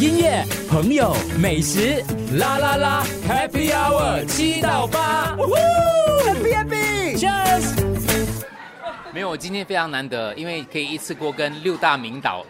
[0.00, 2.04] 音乐、朋友、美食，
[2.36, 5.36] 啦啦啦，Happy Hour 七到八
[6.24, 7.74] ，Happy Happy，Cheers。
[9.12, 12.46] 没有，我今天非常难得，因为可以一次过跟六大名导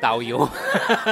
[0.00, 0.48] 导游，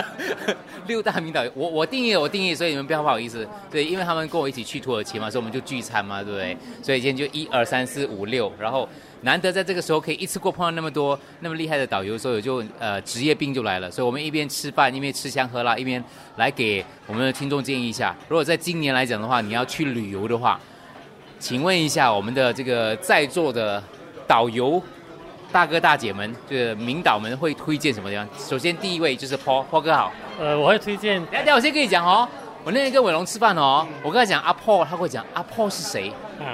[0.88, 6.56] 六大名导游，我我定义我定义，所以你们不要不好意思，对，因为他们跟我一起去土耳其嘛，所以我们就聚餐嘛，对不对？
[6.82, 8.88] 所以今天就一二三四五六，然后
[9.22, 16.02] 难得在这个时候可以一次过碰到那么多那么厉害的导游，所以就呃职业病就来了，所以我们一边吃饭一边吃香喝辣，一边
[16.36, 20.58] 来给我们的听众建议一下，如果在今年来讲的话，你要去旅游的话，
[21.38, 23.82] 请问一下我们的这个在座的
[24.26, 24.82] 导游
[25.50, 28.28] 大哥大姐们，就是名导们会推荐什么地方？
[28.38, 30.12] 首先第一位就是 Paul，Paul 哥好。
[30.38, 32.28] 呃，我会推荐等一下等下，我先跟你讲哦，
[32.64, 36.12] 我那天跟伟龙吃饭哦，我跟他讲阿 Paul，他会讲阿 Paul 是谁？
[36.40, 36.46] 嗯，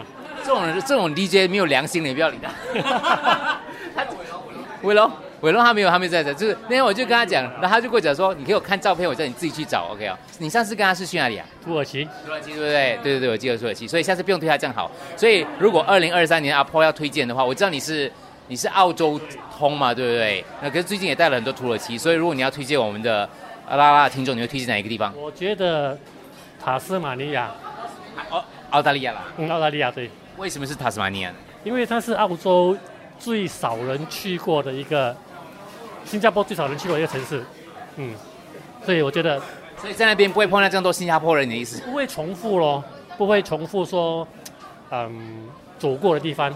[0.44, 2.50] 这种人这种 DJ 没有良心的，你不要理他。
[3.94, 4.04] 他
[4.82, 10.16] 伟龙，伟龙他没有，他没有在这，就是那天我就跟他讲，然后他就跟我讲说，你给我看照片，我叫你自己去找，OK 哦。
[10.38, 11.46] 你上次跟他是去哪里啊？
[11.64, 12.04] 土耳其。
[12.04, 12.98] 土耳其对不对？
[13.02, 14.91] 对对对，我记得土耳其，所以下次不用推他这样好。
[15.16, 18.10] 所以如果二零二三年阿 Paul 要推荐的话，我知道你是
[18.47, 19.20] 你是澳洲
[19.59, 20.45] 通嘛，对不对？
[20.61, 23.28] 那可是最近也带了很多土耳其，所以如果你要推荐我们的
[23.69, 25.12] 阿拉拉的听众，你会推荐哪一个地方？
[25.17, 25.98] 我觉得
[26.62, 27.50] 塔斯马尼亚，
[28.31, 29.25] 澳澳大利亚啦。
[29.39, 31.37] 嗯，澳大利亚对，为什么是塔斯马尼亚呢？
[31.65, 32.77] 因为它是澳洲
[33.19, 35.17] 最少人去过的一个，
[36.05, 37.42] 新加坡最少人去过的一个城市，
[37.97, 38.15] 嗯，
[38.84, 39.41] 所以我觉得
[39.78, 41.81] 所以在那边不会碰到这么多新加坡人，你的意思？
[41.81, 42.84] 不会重复咯，
[43.17, 44.28] 不会重复说，
[44.91, 46.53] 嗯，走过的地方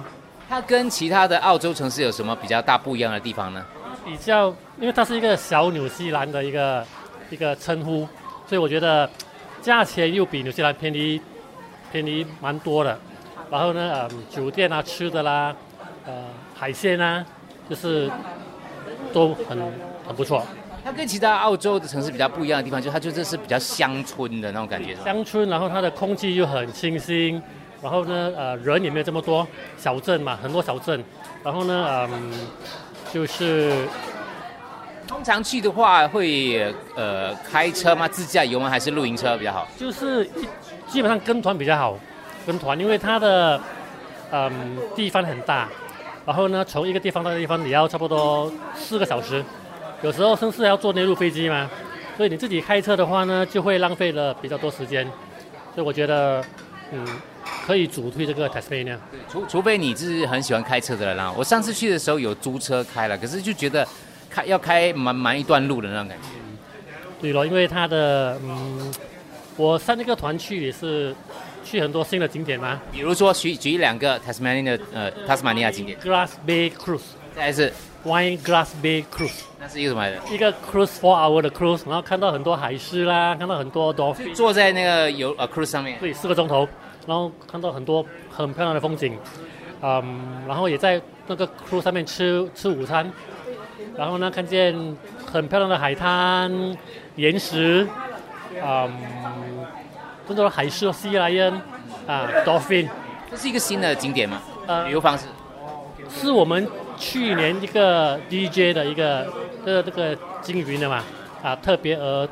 [0.49, 3.65] 它跟其他的澳洲城市有什么比较大不一样的地方呢？
[4.05, 4.49] 比较，
[4.81, 6.87] 因为它是一个小纽西兰的一个
[7.31, 8.09] 一个称呼，
[8.47, 9.09] 所以我觉得
[9.61, 11.21] 价钱又比纽西兰便宜
[11.93, 12.99] 便宜蛮多的。
[13.51, 15.55] 然后呢，嗯，酒店啊、吃的啦，
[16.07, 16.13] 呃，
[16.55, 17.25] 海鲜啊，
[17.69, 18.11] 就是
[19.13, 19.59] 都很
[20.07, 20.43] 很不错。
[20.83, 24.97] 它跟其他澳洲的城市比较不一样的地方，就它就这是比较乡村的那种感觉。
[25.05, 27.43] 乡村，然后它的空气又很清新，
[27.83, 31.03] 然后呢，呃，人也没有这么多，小镇嘛，很多小镇，
[31.45, 32.33] 然后呢，嗯，
[33.13, 33.87] 就是
[35.07, 38.09] 通常去的话会呃开车吗？
[38.09, 38.69] 自驾游吗？
[38.69, 39.69] 还是露营车比较好？
[39.79, 40.49] 就是一
[40.89, 41.97] 基本上跟团比较好，
[42.47, 43.61] 跟团，因为它的
[44.33, 45.69] 嗯地方很大，
[46.27, 49.45] 然后呢，从一个地方到一个地方你要差不多四个小时，
[50.03, 51.71] 有时候甚至还要坐内陆飞机嘛，
[52.17, 55.05] 所以你自己开车的话呢，就会浪费了比较多时间，
[55.75, 56.45] 所以我觉得
[56.91, 57.07] 嗯
[57.67, 58.97] 可以主推这个 Tasmania。
[59.31, 61.33] 除除非你是很喜欢开车的人啦。
[61.37, 63.87] 我上次去的时候有租车开了，可是就觉得
[64.31, 66.25] 开要开蛮蛮一段路的那种感觉。
[67.21, 68.93] 对咯，因为它的嗯，
[69.57, 71.15] 我上那个团去也是
[71.65, 77.01] 去很多新的景点嘛比如说举举两个 Tasmania 的呃塔斯马尼亚景点，，Glass Bay Cruise。
[77.35, 77.73] 再来是
[78.05, 80.21] Wine Glass Bay Cruise，那是一个什么来着？
[80.33, 86.67] 一个 cruise four hour 的 cruise，然后看到很多海狮啦，看到很多 dolphin，坐在那个游呃 cruise 上面，对，四个钟头，
[87.09, 89.17] 然后看到很多很漂亮的风景，
[89.81, 93.11] 嗯，然后也在那个 cruise 上面吃吃午餐，
[93.97, 94.75] 然后呢看见
[95.25, 96.53] 很漂亮的海滩、
[97.17, 97.89] 岩石，
[98.63, 98.93] 嗯，
[100.27, 101.55] 更多的海狮、西莱恩
[102.07, 102.87] 啊，dolphin，
[103.31, 104.43] 这是一个新的景点吗？
[104.67, 105.25] 呃旅游方式。
[106.11, 106.69] 是我们
[106.99, 109.27] 去年一个 DJ 的一个
[109.65, 111.03] 这个这个经营的嘛，
[111.43, 112.29] 啊，特别而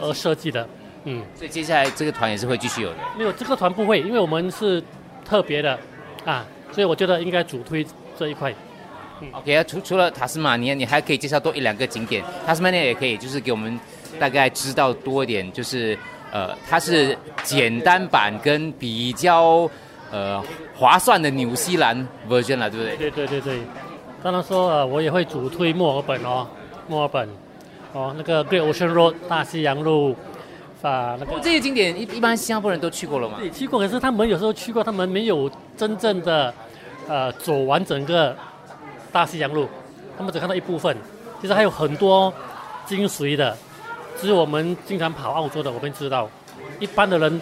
[0.00, 0.68] 而设计的，
[1.04, 1.22] 嗯。
[1.34, 2.96] 所以接下来这个团也是会继续有的。
[3.16, 4.82] 没有这个团不会，因为我们是
[5.24, 5.78] 特别的
[6.24, 7.86] 啊，所以我觉得应该主推
[8.18, 8.52] 这一块。
[9.20, 12.24] 嗯 OK 啊，除除了塔斯马尼亚，你还可以介绍多一两个景点。
[12.44, 13.78] 塔斯马尼亚也可以，就是给我们
[14.18, 15.96] 大概知道多一点，就是
[16.32, 19.70] 呃，它是简单版跟比较
[20.10, 20.42] 呃
[20.74, 21.96] 划算的纽西兰
[22.28, 22.96] version 了，对不对？
[22.96, 23.60] 对对对对，
[24.24, 26.48] 当然说呃，我也会主推墨尔本哦，
[26.88, 27.28] 墨尔本
[27.92, 30.16] 哦，那个 Great Ocean Road 大西洋路
[30.82, 31.40] 啊，那个。
[31.40, 33.36] 这些景点一一般新加坡人都去过了嘛？
[33.38, 36.52] 对去过，可是他们有时候去过，他们没有真正的
[37.08, 38.36] 呃走完整个
[39.10, 39.68] 大西洋路，
[40.16, 40.96] 他们只看到一部分，
[41.40, 42.32] 其实还有很多
[42.86, 43.56] 精髓的，
[44.20, 46.28] 只有我们经常跑澳洲的，我们知道，
[46.78, 47.40] 一般的人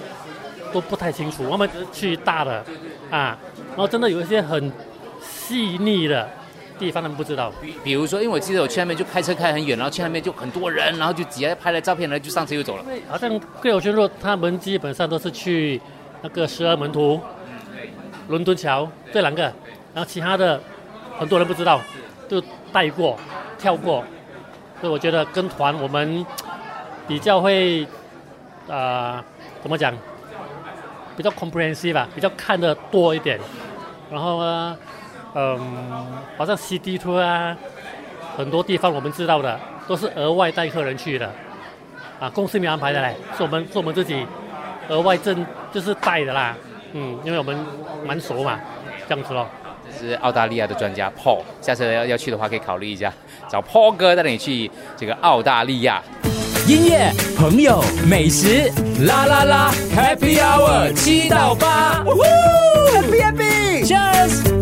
[0.73, 2.65] 都不太清楚，我们只去大的
[3.11, 3.37] 啊，
[3.71, 4.71] 然后真的有一些很
[5.21, 6.29] 细腻的
[6.81, 7.53] 地方，他们不知道。
[7.61, 12.85] 比比如说，因为我记得我去那边就开车开很远，然后去那边就很多人，然后就直接拍了照片，然后就上车就走了。
[13.09, 15.81] 好像贵友轩路，他们基本上都是去
[16.23, 17.21] 那个十二门徒、
[18.29, 19.43] 伦敦桥这两个，
[19.95, 20.61] 然后其他的
[21.19, 21.81] 很多人不知道，
[22.29, 22.43] 就
[22.73, 23.17] 带过、
[23.59, 24.03] 跳过，
[24.81, 26.25] 所以我觉得跟团我们
[27.07, 27.87] 比较会，
[28.69, 29.23] 啊、
[29.63, 29.93] 怎么讲，
[31.17, 33.39] 比较 comprehensive 吧，比较看的多一点，
[34.11, 34.79] 然后呢，
[35.35, 35.59] 嗯，
[36.37, 37.57] 好像 CD tour 啊，
[38.37, 41.31] 很多地方我们知道的都是额外带客人去的。
[42.19, 44.27] 啊，公司没有安排的嘞，是我们是我们自己
[44.89, 46.55] 额外挣就是带的啦，
[46.93, 47.57] 嗯，因为我们
[48.05, 48.61] 蛮熟嘛，
[49.09, 49.47] 这样子咯。
[49.99, 53.13] 这是澳大利亚的专家 Paul，下次要要去的话可以考虑一下，
[53.49, 56.03] 找 Paul 哥带你去这个澳大利亚。
[56.69, 58.71] 音乐、朋友、美食，
[59.07, 64.60] 啦啦啦，Happy Hour 七到八，Happy Happy。